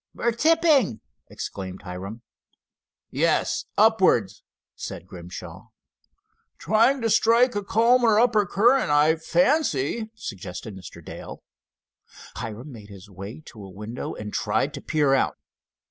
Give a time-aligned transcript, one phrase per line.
[0.15, 0.99] "We're tipping,"
[1.29, 2.23] exclaimed Hiram.
[3.11, 4.41] "Yes, upwards,"
[4.73, 5.67] said Grimshaw.
[6.57, 11.05] "Trying to strike a calmer upper current, I fancy," suggested Mr.
[11.05, 11.43] Dale.
[12.37, 15.37] Hiram made his way to a window and tried to peer out.